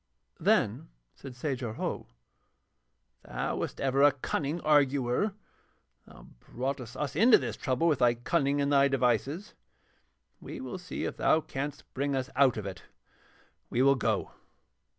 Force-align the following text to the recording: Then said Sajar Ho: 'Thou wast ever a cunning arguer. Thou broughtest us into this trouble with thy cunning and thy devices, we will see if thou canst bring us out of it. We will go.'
Then 0.39 0.89
said 1.13 1.35
Sajar 1.35 1.75
Ho: 1.75 2.07
'Thou 3.23 3.55
wast 3.55 3.79
ever 3.79 4.01
a 4.01 4.11
cunning 4.11 4.59
arguer. 4.61 5.35
Thou 6.07 6.25
broughtest 6.39 6.97
us 6.97 7.15
into 7.15 7.37
this 7.37 7.55
trouble 7.55 7.87
with 7.87 7.99
thy 7.99 8.15
cunning 8.15 8.59
and 8.59 8.73
thy 8.73 8.87
devices, 8.87 9.53
we 10.39 10.59
will 10.59 10.79
see 10.79 11.03
if 11.05 11.17
thou 11.17 11.39
canst 11.39 11.83
bring 11.93 12.15
us 12.15 12.31
out 12.35 12.57
of 12.57 12.65
it. 12.65 12.81
We 13.69 13.83
will 13.83 13.93
go.' 13.93 14.31